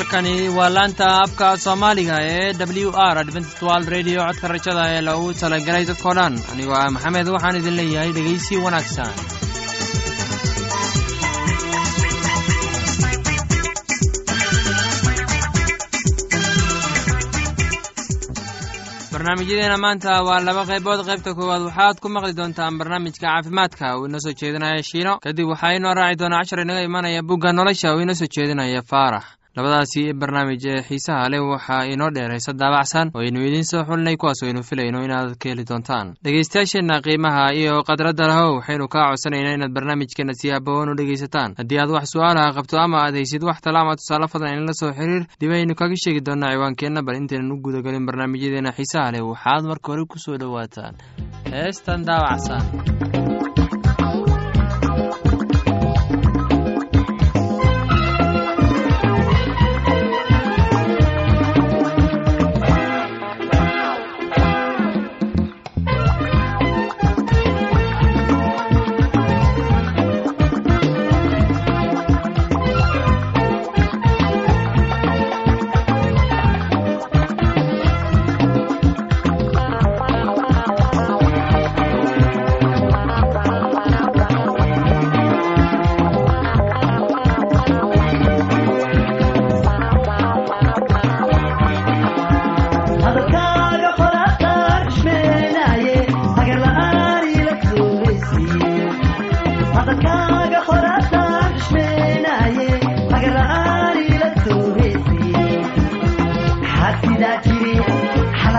[0.00, 2.52] halkani waa laanta afka soomaaliga ee
[2.84, 4.18] w r adventstwald radio.
[4.28, 6.34] Codka rajada ee loogu talagalay dadkoo dhan.
[6.52, 9.10] Anigoo ah maxamed waxaan idin leeyahay dhegaysi wanaagsan.
[19.12, 21.00] Barnaamijyadeena maanta waa laba qaybood.
[21.08, 23.96] Qaybta koowaad waxaad ku maqli doontaan barnaamijka caafimaadka.
[23.98, 25.18] Uu inoo soo jeedinaya shiino.
[25.24, 27.94] Kadib waxaa inoo raaci doonaa cashar inaga imanaya bugga nolosha.
[27.94, 29.24] Uu inoo soo jeedinaya faarax
[29.60, 34.16] labadaasi barnaamij ee xiisaha leh waxaa inoo dheer heese daabacsan oo aynu idiin soo xulinay
[34.16, 36.14] kuwaas aynu filayno inaad ka heli doontaan.
[36.24, 41.78] Dhegeystayaasheenna qiimaha iyo khadradda lahow waxaynu kaa codsanaynaa inaad barnaamijkeena si habowan u dhegeysataan haddii
[41.82, 45.24] aad wax su'aalaha qabto ama aad haysid wax tala ama tusaale fadlan inala soo xiriir
[45.40, 49.22] dib aynu kaga sheegi doonaa ciwaankeenna bal intaynan u gudagelin barnaamijyadeena xiisaha leh.
[49.30, 50.94] Waxaad marka hore ku soo dhowaataan.
[51.52, 52.62] Heestan daabacsan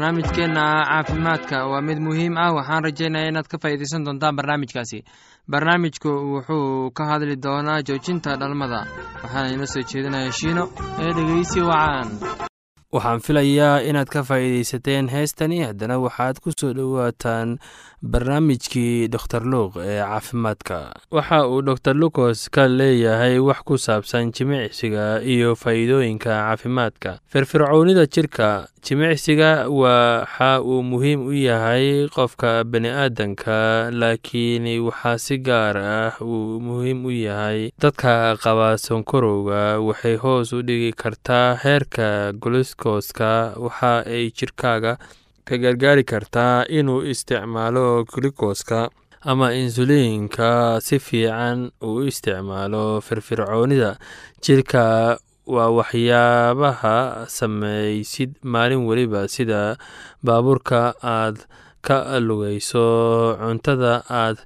[0.00, 2.52] barnaamijkeenna caafimaadka waa mid muhiim ah.
[2.54, 5.04] Waxaan rajaynaya inaad ka faa'iidaysan doontaan barnaamijkaasi.
[5.50, 8.80] Barnaamijku wuxuu ka hadli doonaa joojinta dhalmada.
[9.22, 10.68] Waxaana inoo soo jeedinaya shiino
[11.00, 12.08] ee dhegeysi wacan.
[12.92, 15.62] Waxaan filayaa inaad ka faa'iidaysateen heestani.
[15.64, 17.58] Haddana waxaad ku soo dhowaataan
[18.02, 20.78] barnaamijkii doktor luuq ee caafimaadka.
[21.10, 27.18] Waxa uu doktor lucos ka leeyahay wax ku saabsan jimicsiga iyo faa'iidooyinka caafimaadka.
[27.32, 35.76] Firfircoonida jirka jimicsiga waxa uu muhiim u yahay qofka bani aadanka laakiin waxaa si gaar
[35.76, 37.70] ah uu muhiim u yahay.
[37.80, 44.98] Dadka qaba sonkorowga waxay hoos u dhigi kartaa heerka gluskoska waxa ay jirkaaga
[45.46, 48.90] ka gargaari kartaa inuu isticmaalo glikoska
[49.30, 53.90] ama insuliinka si fiican uu isticmaalo firfircoonida.
[54.44, 54.84] Jirka
[55.46, 59.76] waa waxyaabaha samaysid maalin weliba sida
[60.22, 61.36] baabuurka aad
[61.86, 62.84] ka lugayso
[63.40, 64.36] cuntada aad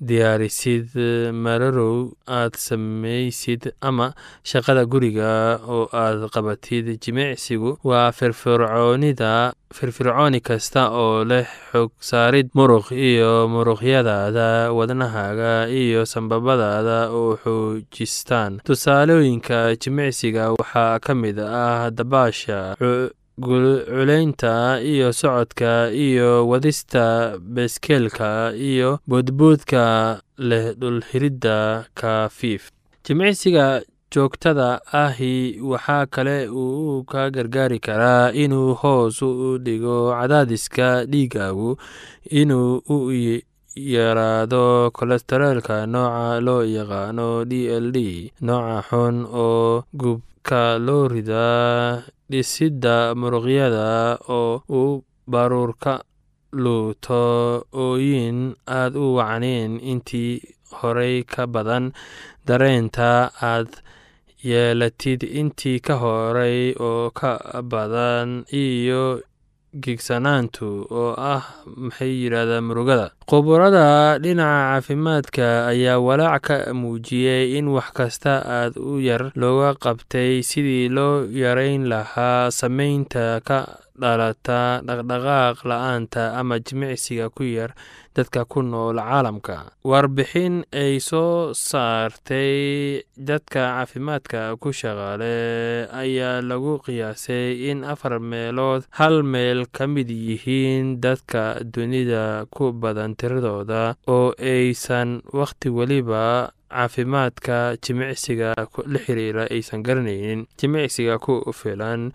[0.00, 0.88] diyaarisid
[1.32, 4.12] mararow aad samaysid ama
[4.44, 6.86] shaqada guriga oo aad qabatid.
[7.02, 12.48] Jimicsigu waa firfircoonida firfircooni kasta oo leh xog saarid.
[12.54, 18.60] Muruq iyo muruqyadaada wadnahaaga iyo sambabadaada oo xoojistaan.
[18.66, 22.76] Tusaalooyinka jimicsiga waxaa ka mid ah dabaasha
[23.38, 29.82] gulculaynta iyo socodka iyo wadista beskeelka iyo boodboodka
[30.38, 32.70] leh dhulxiridda kafiif.
[33.04, 41.76] Jimicsiga joogtada ahi waxaa kale uu ka gargaari karaa inuu hoos u dhigo cadaadiska dhiigaagu
[42.40, 42.96] inuu u
[43.76, 47.52] yaraado kolestareelka nooca loo yaqaano d
[47.84, 47.98] l d
[48.40, 52.00] nooca xun oo gubka loo ridaa
[52.30, 54.92] dhisidda muruqyada oo uu
[55.32, 55.92] baruurka
[56.62, 57.22] luuto
[57.84, 58.38] ooyin
[58.78, 60.32] aad u wacnayn intii
[60.78, 61.84] horey ka badan
[62.46, 63.10] dareenta
[63.52, 63.68] aad
[64.48, 67.32] yeelatid intii ka horey oo ka
[67.72, 68.28] badan
[68.64, 69.04] iyo
[69.84, 71.42] gigsanaantu oo ah
[71.76, 73.10] maxay yidhahdaa murugada.
[73.30, 80.42] Khuburada dhinaca caafimaadka ayaa walaac ka muujiyey in wax kasta aad u yar looga qabtay
[80.42, 83.58] sidii loo yareyn lahaa sameynta ka
[84.00, 87.70] dhalata dhaqdhaqaaq la'aanta ama jimicsiga ku yar
[88.16, 89.56] dadka ku nool caalamka.
[89.84, 95.34] Warbixin ay soo saartay dadka caafimaadka ku shaqaale
[95.92, 103.12] ayaa lagu qiyaasay in afar meelood hal meel ka mid yihiin dadka dunida ku badan
[103.20, 108.50] tiradooda oo aysan wakhti weliba caafimaadka jimicsiga
[108.92, 112.12] la xiriira aysan garanaynin jimicsiga ku filan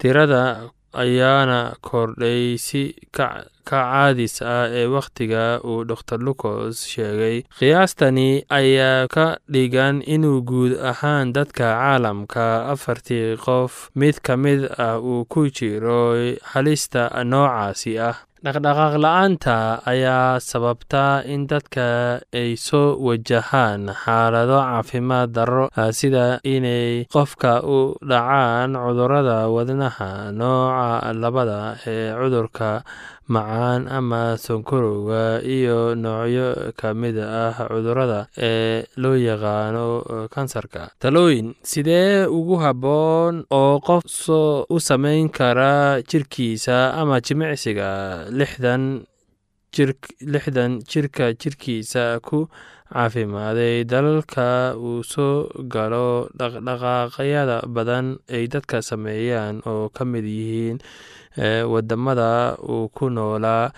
[0.00, 0.70] tirada
[1.02, 2.82] ayaana kordhay si
[3.16, 3.26] ka
[3.68, 7.36] caadis ah ee wakhtiga uu dor lucos sheegay.
[7.58, 14.96] Qiyaastani ayaa ka dhigan inuu guud ahaan dadka caalamka afartii qof mid ka mid ah
[15.00, 16.12] uu ku jiro
[16.52, 25.64] halista noocaasi ah dhaqdhaqaaq la'aanta ayaa sababta in dadka ay soo wajahaan xaalado caafimaad darro
[25.98, 31.58] sida inay qofka u dhacaan cudurrada wadnaha nooca labada
[31.88, 32.84] ee cudurka
[33.28, 39.86] macaan ama sonkorowga iyo noocyo ka mid ah cudurrada ee loo yaqaano
[40.34, 40.90] kansarka.
[41.02, 44.04] Talooyin sidee ugu habboon oo qof
[44.74, 47.90] u samayn kara jirkiisa ama jimicsiga
[48.38, 49.04] lixdan
[50.32, 52.46] lixdan jirka jirkiisa ku
[52.94, 60.78] caafimaaday dalalka uu soo galo dhaqdhaqaaqyada badan ay dadka sameeyaan oo ka mid yihiin
[61.38, 63.72] waddamada uu ku noolaa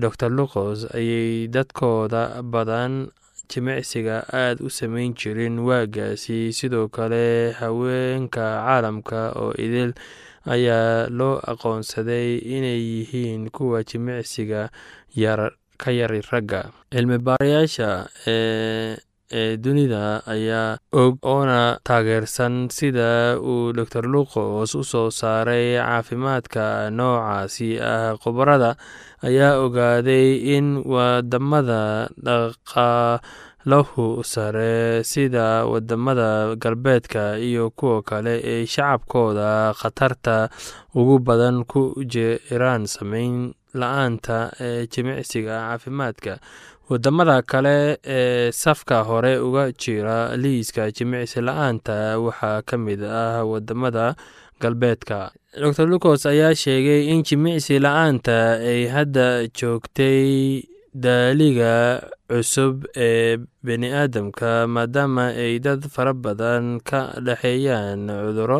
[0.00, 3.08] dor lucos ayay dadkooda badan
[3.50, 6.52] jimicsiga aad u samayn jirin waagaasi.
[6.52, 9.92] Sidoo kale haweenka caalamka oo idil
[10.46, 14.70] ayaa loo aqoonsaday inay yihiin kuwa jimicsiga
[15.80, 16.70] ka yari ragga.
[16.92, 18.06] Cilmi baarayaasha
[19.32, 27.78] ee dunida ayaa og oona taageersan sida uu dor lucos u soo saaray caafimaadka noocaasi
[27.80, 28.14] ah.
[28.22, 28.74] Khubarada
[29.22, 40.48] ayaa ogaaday in waddamada dhaqaalahu sare sida waddamada galbeedka iyo kuwa kale ay shacabkooda khatarta
[40.94, 46.38] ugu badan ku jiraan sameyn la'aanta ee jimicsiga caafimaadka
[46.90, 54.14] waddamada kale ee safka hore uga jira liiska jimicsi la'aanta waxaa ka mid ah waddamada
[54.60, 55.30] galbeedka.
[55.60, 59.26] Dor lucos ayaa sheegay in jimicsi la'aanta ay hadda
[59.58, 60.62] joogtay
[60.94, 68.58] daaliga cusub ee bani aadamka maadaama ay dad fara badan ka dhexeeyaan cuduro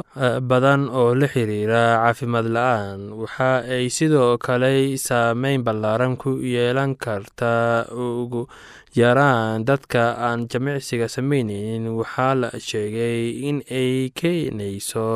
[0.50, 3.00] badan oo la xiriira caafimaad la'aan.
[3.20, 8.46] Waxa ay sidoo kale saameyn ballaaran ku yeelan kartaa ugu
[8.94, 15.06] yaraan dadka aan jimicsiga sameyneynin waxaa la sheegay in ay keenayso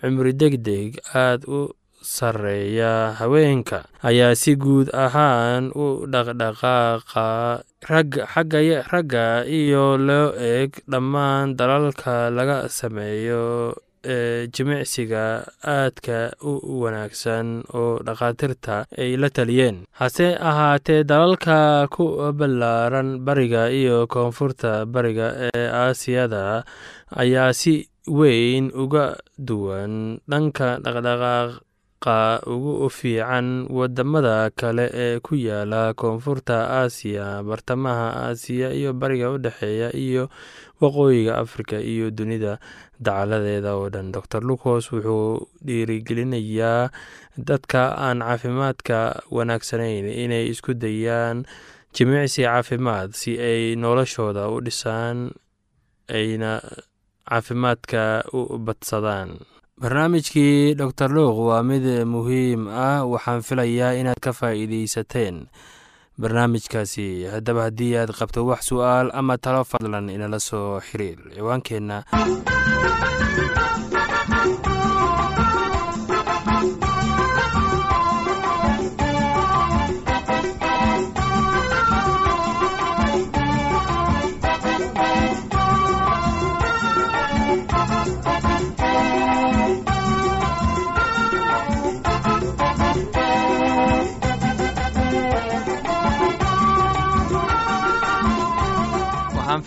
[0.00, 1.68] cumri deg deg aad u
[2.04, 3.88] sareeya haweenka.
[4.04, 14.46] Ayaa si guud ahaan u dhaqdhaqaaqa ragga iyo loo eeg dhammaan dalalka laga sameeyo ee
[14.52, 19.88] jimicsiga aadka u wanaagsan oo dhakhaatiirta ay la taliyeen.
[19.96, 22.04] Hase ahaatee dalalka ku
[22.36, 26.64] ballaaran bariga iyo koonfurta bariga ee aasiyada
[27.16, 31.63] ayaa si weyn uga duwan dhanka dhaqdhaqaaq
[32.46, 39.88] ugu fiican waddamada kale ee ku yaalla koonfurta aasiya bartamaha aasiya iyo bariga u dhexeeya
[39.96, 40.28] iyo
[40.80, 42.58] waqooyiga afrika iyo dunida.
[43.00, 46.90] Dacaladeeda oo dhan dor lucos wuxuu dhiirigelinayaa
[47.38, 48.98] dadka aan caafimaadka
[49.30, 51.42] wanaagsanayn inay isku dayaan
[51.96, 55.32] jimicsi caafimaad si ay noloshooda u dhisaan
[56.08, 56.60] ayna
[57.28, 59.40] caafimaadka u badsadaan
[59.80, 65.46] barnaamijkii doctor luuq waa mid muhiim ah waxaan filayaa inaad ka faa'iideysateen
[66.20, 67.26] barnaamijkaasi.
[67.34, 71.96] Haddaba haddii aad qabto wax su'aal ama talo fadlan inala soo xiriir ciwaankeenna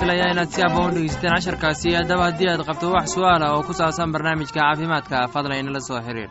[0.08, 1.90] filayaa inaad si abba u dhegeysateen casharkaasi.
[2.00, 6.30] Haddaba haddii aad qabto wax su'aala oo ku saabsan barnaamijka caafimaadka fadlan inala soo xiriir.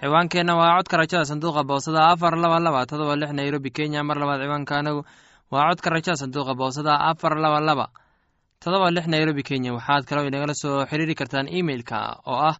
[0.00, 4.04] Ciwaankeenna waa codka rajada sanduuqa boosada afar laba laba todoba lix nairobi kenya.
[4.04, 4.76] Mar labaad ciwaanka
[5.52, 7.86] waa codka rajada sanduuqa boosada afar laba laba
[8.60, 9.72] todoba lix nairobi kenya.
[9.72, 12.56] Waxaad kaloo inagala soo xiriiri kartaan emeilka oo ah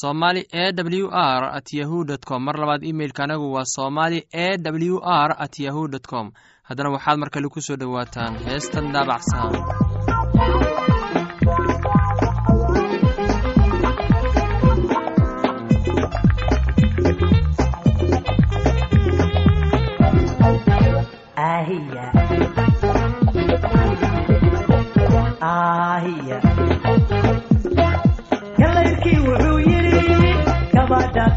[0.00, 2.40] somali e w r at yahu dt com.
[2.44, 6.32] Mar labaad imeilka anagu waa somali e w r at yahu dt com.
[6.68, 9.52] Haddana waxaad mar kale ku soo dhowaataan heestan daabacsan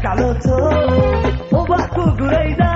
[0.02, 0.56] kaclooto
[1.58, 2.69] ubax ku gurayda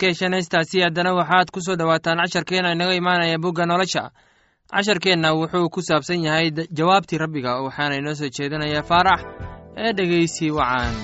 [0.00, 4.10] ka hesheen heystaasi haddana waxaad ku soo dhowaataan casharkeenna inaga imaanaya bugga nolosha.
[4.70, 9.20] Casharkeenna wuxuu ku saabsan yahay jawaabtii rabbiga waxaana inoo soo jeedinaya faarax
[9.76, 10.94] ee dhegeysi wacan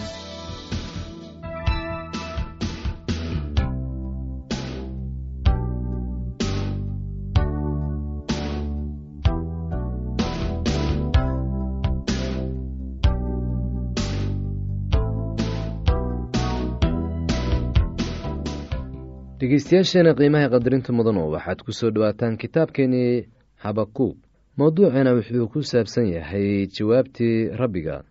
[19.51, 23.27] dhegeystayaasheena qiimaha qadarinta mudanu waxaad ku soo dhowaataan kitaabkeenii
[23.63, 24.17] habakuub
[24.59, 28.03] mowduucana wuxuu ku saabsan yahay jawaabtii rabbiga.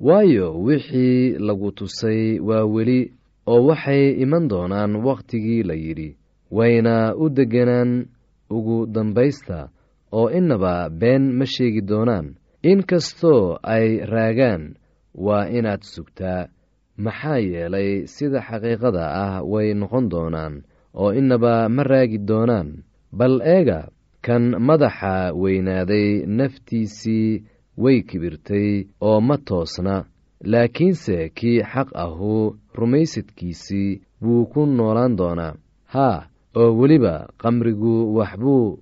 [0.00, 3.12] Waayo wixii lagu tusay waa weli
[3.46, 6.16] oo waxay iman doonaan wakhtigii la yidhi
[6.50, 8.06] wayna u degganaan
[8.50, 9.70] ugu dambaysta
[10.12, 12.36] oo innaba been ma sheegi doonaan.
[12.62, 14.74] In kastoo ay raagaan
[15.14, 16.48] waa inaad sugtaa.
[16.96, 20.62] Maxaa yeelay sida xaqiiqada ah way noqon doonaan
[20.94, 22.68] oo innaba ma raagi doonaan.
[23.12, 23.88] Bal eega
[24.22, 27.42] kan madaxa weynaaday naftiisii
[27.82, 30.04] way kibirtay oo ma toosna.
[30.44, 35.54] Laakiinse kii xaq ahu rumaysadkiisii wuu ku noolaan doonaa.
[35.92, 38.78] Haa oo weliba qamrigu waxbuu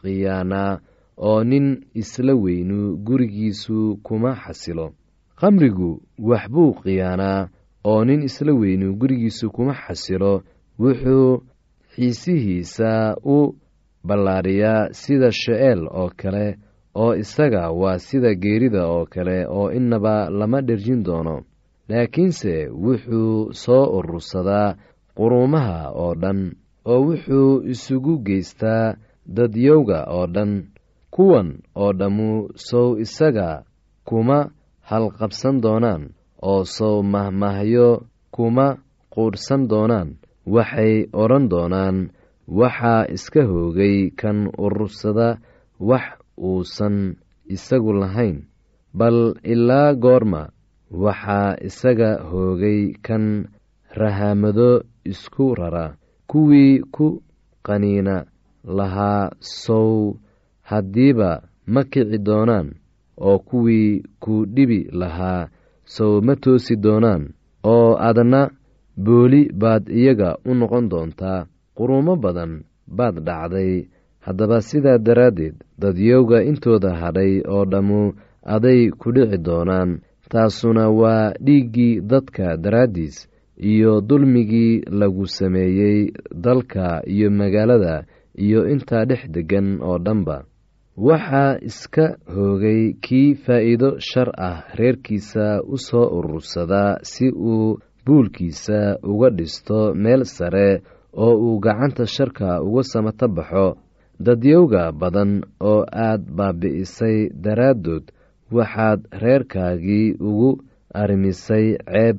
[0.00, 0.78] khiyaanaa
[1.28, 4.86] oo nin isla weynu gurigiisu kuma xasilo.
[5.40, 7.48] Qamrigu waxbuu khiyaanaa
[7.84, 10.42] oo nin isla weynu gurigiisu kuma xasilo
[10.82, 11.42] wuxuu
[11.94, 13.54] xiisihiisa u
[14.06, 16.46] ballaadhiyaa sida sha'eel oo kale
[17.02, 21.36] oo isaga waa sida geerida oo kale oo innaba lama dherjin doono.
[21.88, 22.54] Laakiinse
[22.84, 24.74] wuxuu soo urursadaa
[25.16, 26.40] quruumaha oo dhan
[26.84, 28.94] oo wuxuu isugu geystaa
[29.36, 30.52] dadyowga oo dhan
[31.14, 31.48] kuwan
[31.82, 32.30] oo dhammu
[32.68, 33.48] sow isaga
[34.08, 34.38] kuma
[34.88, 36.02] halqabsan doonaan
[36.42, 37.88] oo sow mahmahyo
[38.34, 38.66] kuma
[39.14, 40.08] quudhsan doonaan
[40.46, 41.96] waxay odhan doonaan
[42.48, 45.38] waxaa iska hoogay kan urursada
[45.80, 46.06] wax
[46.38, 47.16] uusan
[47.54, 48.36] isagu lahayn.
[48.94, 50.42] Bal ilaa goorma
[51.04, 53.48] waxaa isaga hoogay kan
[54.00, 54.70] rahamado
[55.04, 55.96] isku rara
[56.30, 57.22] kuwii ku
[57.66, 58.16] qaniina
[58.64, 60.14] lahaa sow
[60.70, 61.30] haddiiba
[61.66, 62.68] ma kici doonaan
[63.28, 65.48] oo kuwii ku dhibi lahaa
[65.94, 67.22] sow ma toosi doonaan
[67.74, 68.50] oo adna
[68.96, 71.46] booli baad iyaga u noqon doontaa
[71.76, 73.88] quruumo badan baad dhacday.
[74.26, 78.02] Haddaba sidaa daraaddeed dadyowga intooda hadhay oo dhammu
[78.54, 80.00] aday ku dhici doonaan.
[80.30, 86.12] Taasuna waa dhiiggii dadka daraaddiis iyo dulmigii lagu sameeyey
[86.44, 88.04] dalka iyo magaalada
[88.44, 90.44] iyo intaa dhex deggan oo dhanba.
[90.96, 99.28] Waxaa iska hoogay kii faa'iido shar ah reerkiisa u soo urursadaa si uu buulkiisa uga
[99.30, 100.82] dhisto meel sare
[101.24, 103.66] oo uu gacanta sharka uga samato baxo.
[104.24, 108.04] Dadyowga badan oo aad baabi'isay daraaddood
[108.52, 110.50] waxaad reerkaagii ugu
[111.00, 112.16] arrimisay ceeb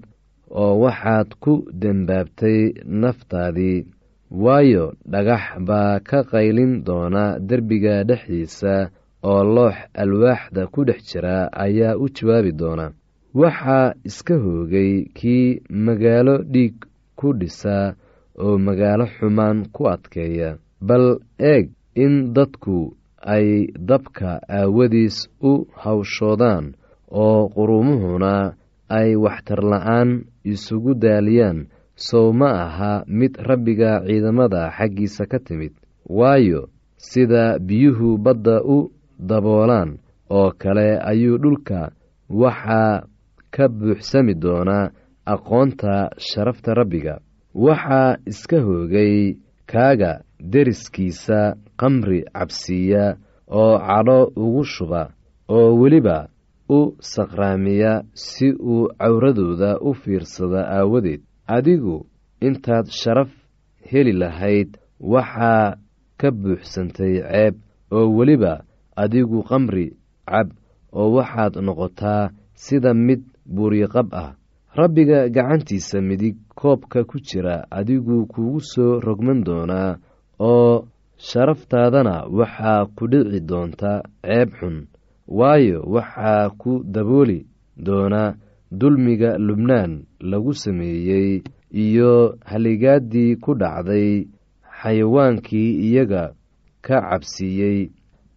[0.61, 2.59] oo waxaad ku dembaabtay
[3.01, 3.85] naftaadii.
[4.43, 8.89] Waayo dhagax baa ka qaylin doona derbiga dhexdiisa
[9.23, 12.91] oo loox alwaaxda ku dhex jira ayaa u jawaabi doona
[13.41, 16.75] waxaa iska hoogay kii magaalo dhiig
[17.19, 17.95] ku dhisa
[18.43, 20.49] oo magaalo xumaan ku adkeeya.
[20.87, 21.05] Bal
[21.51, 21.65] eeg
[22.03, 22.77] in dadku
[23.35, 23.47] ay
[23.89, 25.17] dabka aawadiis
[25.49, 25.51] u
[25.83, 26.65] hawshoodaan
[27.23, 28.33] oo qurumuhuna
[28.97, 30.09] ay waxtarla-aan
[30.51, 31.67] isugu daaliyaan.
[31.95, 35.73] Sow ma aha mid rabbiga ciidamada xaggiisa ka timid
[36.17, 36.61] waayo
[36.97, 39.89] sida biyuhu badda u daboolaan
[40.29, 41.91] oo kale ayuu dhulka
[42.29, 43.03] waxaa
[43.55, 44.91] ka buuxsami doonaa
[45.33, 45.93] aqoonta
[46.27, 47.15] sharafta rabbiga.
[47.65, 49.15] Waxaa iska hoogay
[49.71, 50.11] kaaga
[50.51, 51.39] deriskiisa
[51.79, 53.05] qamri cabsiiya
[53.61, 55.01] oo cadho ugu shuba
[55.57, 56.17] oo weliba
[56.69, 56.79] u
[57.13, 61.21] saqraamiya si uu cawradooda u fiirsada aawadeed.
[61.47, 61.97] Adigu
[62.47, 63.29] intaad sharaf
[63.91, 64.69] heli lahayd
[64.99, 65.77] waxaa
[66.19, 67.55] ka buuxsantay ceeb
[67.91, 68.53] oo weliba
[69.03, 69.87] adigu qamri
[70.29, 70.47] cab
[70.99, 72.29] oo waxaad noqotaa
[72.63, 74.33] sida mid buuriqab ah.
[74.75, 79.97] Rabbiga gacantiisa midig koobka ku jira adigu kugu soo rogman doonaa
[80.39, 80.87] oo
[81.17, 84.77] sharaftaadana waxaa ku dhici doonta ceeb xun.
[85.27, 87.45] Waayo waxaa ku dabooli
[87.77, 88.35] doona
[88.71, 94.27] dulmiga lubnaan lagu sameeyey iyo haligaaddii ku dhacday
[94.81, 96.23] xayawaankii iyaga
[96.85, 97.89] ka cabsiiyey.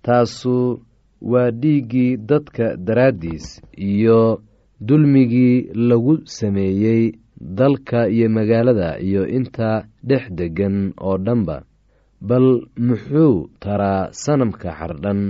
[0.03, 0.81] Taasu
[1.21, 4.42] waa dhiiggii dadka daraaddiis iyo
[4.81, 11.62] dulmigii lagu sameeyey dalka iyo magaalada iyo inta dhex deggan oo dhanba
[12.21, 15.21] bal muxuu taraa sanamka xardhan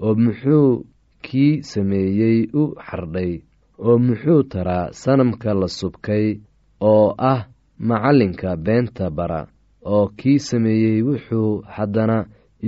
[0.00, 0.84] oo muxuu
[1.22, 3.32] kii sameeyey u xardhay
[3.78, 6.40] oo muxuu taraa sanamka la subkay
[6.80, 7.40] oo ah
[7.78, 9.40] macallinka beenta bara
[9.84, 12.18] oo kii sameeyey wuxuu haddana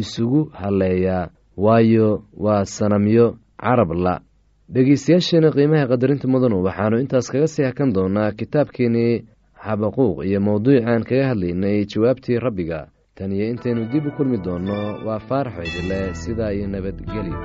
[0.01, 2.09] isugu halleeyaa waayo
[2.45, 3.27] waa sanamyo
[3.63, 4.15] carab la
[4.75, 9.15] dhegeystayaasheena qiimaha qadarinta mudanu waxaannu intaas kaga sii hakan doonaa kitaabkeenii
[9.65, 12.81] xabaquuq iyo mowduucaan kaga hadlaynay jawaabtii rabbiga.
[13.17, 17.37] Tan iyo intaynu dib u kulmi doonno waa faarax idile sidaa iyo nabadgelyo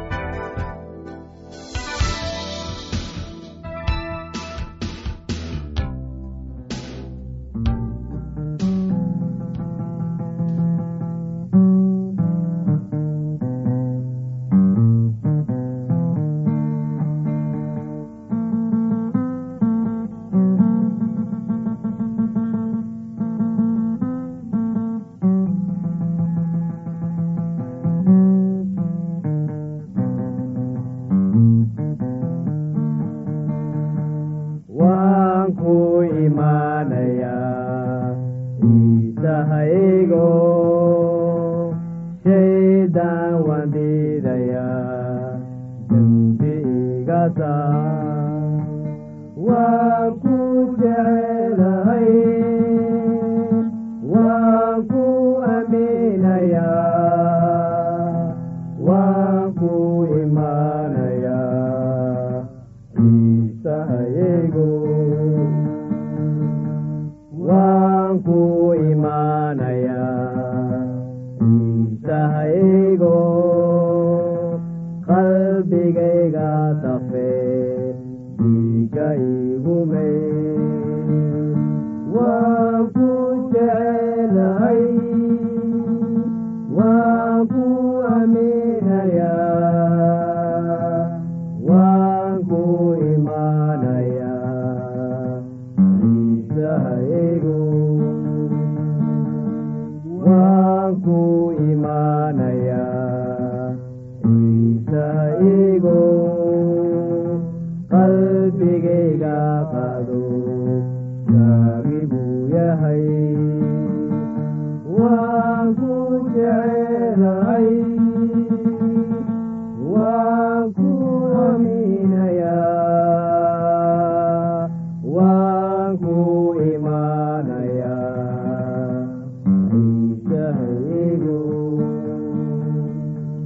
[68.28, 68.57] ku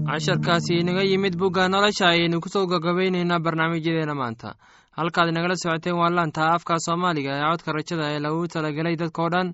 [0.07, 4.55] casharkaasi inaga yimid bugga nolosha ayaynu ku soo gagabeyneynaa barnaamijyadeena maanta.
[4.97, 9.47] Halkaad nagala socoteen waa laanta afka soomaaliga ee codka rajada ee lagu talagelay dadkao dhan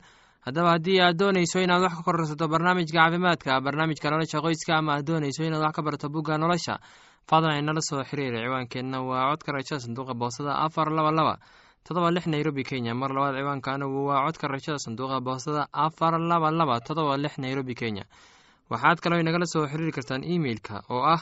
[0.48, 5.06] haddaba haddii aad doonayso inaad wax ka kororsato barnaamijka caafimaadka barnaamijka nolosha qoyska ama aad
[5.10, 6.80] doonayso inaad wax ka barato bugga nolosha
[7.30, 11.36] fadlan inala soo xiriira ciwaankeenna waa codka rajada sanduuqa boostada afar laba laba
[11.88, 12.94] todoba lix nairobi kenya.
[12.96, 13.72] Mar labaad ciwaanka
[14.08, 18.04] waa codka rajada sanduuqa boostada afar laba laba todoba lix nairobi kenya.
[18.72, 21.22] Waxaad kaloo inagala soo xiriiri kartaan emeilka oo ah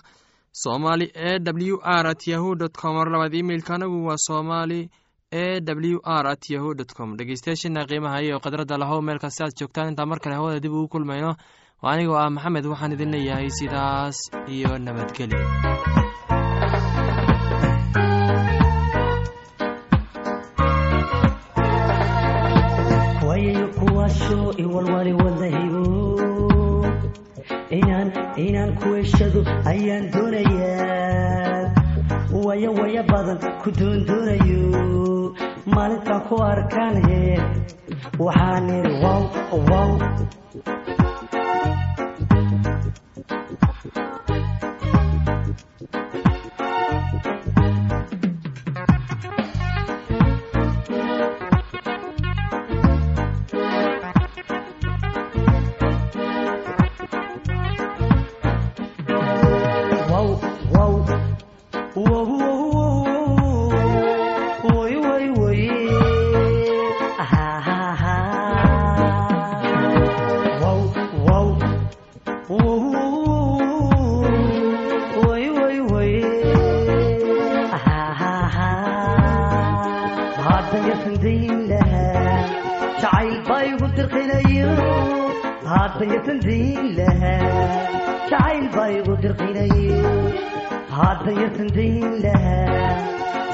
[0.52, 2.96] somali e w r at yahu dt com.
[2.98, 4.90] Mar labaad imeilka waa somali
[5.32, 7.18] e w r at yahu dt com.
[7.18, 10.88] Dhegeystayaashiina qiimaha iyo khadradda lahow meel kasta aad joogtaan intaan mar kale hawada dib ugu
[10.88, 11.36] kulmayno.
[11.84, 15.44] Oo anigoo ah maxamed waxaan idin leeyahay sidaas iyo nabadgelyo.
[28.46, 31.35] Inaan kuweshado ayaan doonayaa
[32.56, 34.64] waya waya badan ku doondoonayo
[35.76, 36.96] maalintaan ku arkaan
[38.16, 39.22] waxaan idhi wow
[39.68, 39.92] wow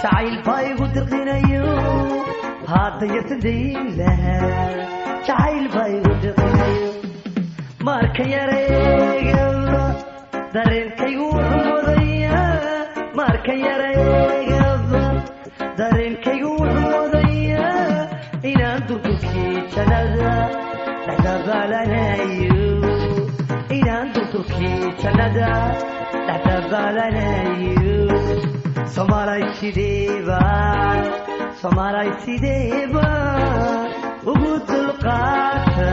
[0.01, 1.65] jacayl baa igu dirqinayo
[2.71, 4.49] hadda yasan dayn lahaa
[5.27, 6.89] jacayl baa igu dirqinayo
[7.87, 9.83] marka yareegaba
[10.55, 12.45] dareenkaygu wuxuu modayaa
[13.19, 15.03] marka yareegaba
[15.79, 18.07] dareenkaygu wuxuu modayaa
[18.51, 20.31] inaan durdurkii jannada
[21.05, 22.61] dhexdabaalanayo
[23.79, 25.49] inaan durdurkii jannada
[26.27, 27.97] dhexdabaalanayo
[31.61, 33.85] soomaalay sideebaan
[34.31, 35.91] ugu dulqaata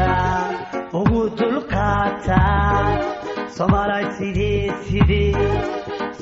[1.00, 2.40] ugu dulqaata
[3.56, 5.32] soomaalay sidee sidee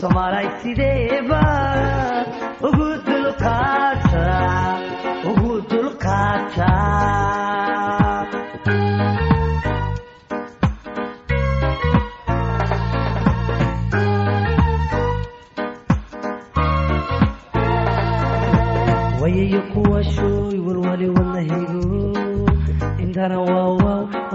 [0.01, 2.25] soomaalay sideebaan
[2.69, 3.76] ugu dulqaata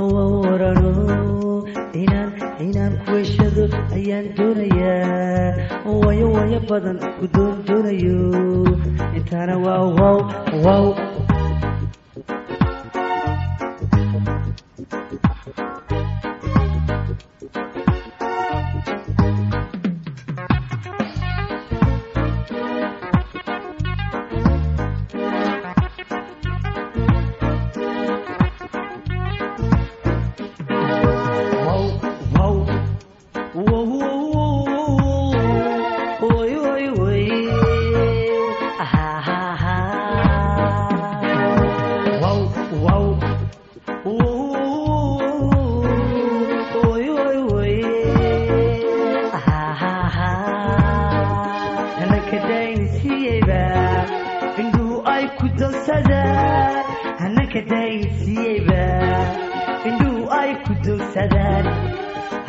[0.02, 0.92] waaw waa warano
[2.02, 2.30] inaan
[2.66, 3.64] inaan kuweshado
[3.98, 8.18] ayaan doonayaa wayo wayo badan ku doon doonayo
[9.18, 10.18] intana waa waaw
[10.66, 10.86] waaw
[61.42, 61.66] dogsadaan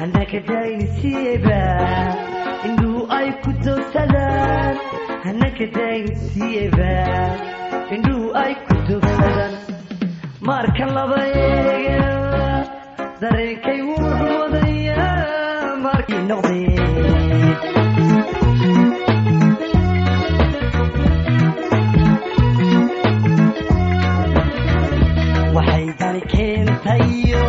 [0.01, 1.61] hanaka daynsiiyeyba
[2.69, 4.75] indhuhu ay ku dogsadaan
[5.25, 6.93] hanaka daynsiiyeyba
[7.97, 9.53] indhuhu ay ku dogsadaan
[10.49, 12.11] marka laba eega
[13.23, 16.81] dareenkaygu wuxuu wadayaa markii noqdeen
[25.57, 27.45] waxay dani keentayo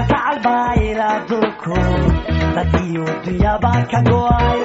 [0.00, 1.76] jacayl baa ilaadulku
[2.56, 4.58] dadkii adduunyabaa ka go'ay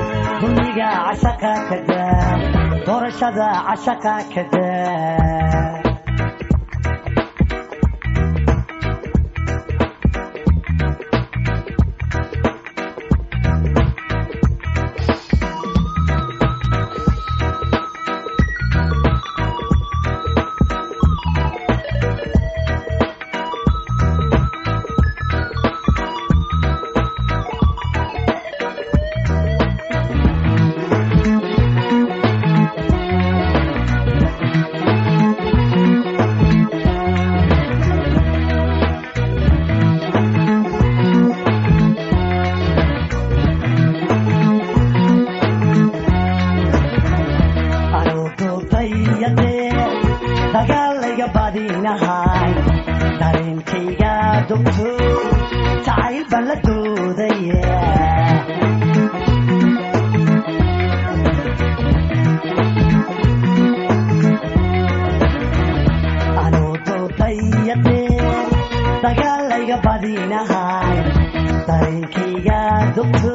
[0.41, 2.01] dumiga cashakaa kada
[2.85, 4.67] doorashada cashakaa kada
[69.03, 70.97] dagaalayga badinahay
[71.67, 72.59] darinkayga
[72.95, 73.33] dugtu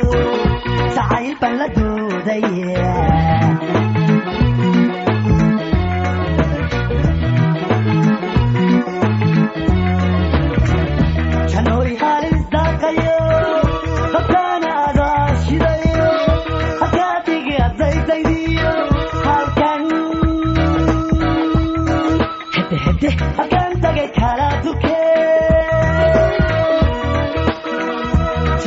[0.97, 2.77] sacayl baan la doodaye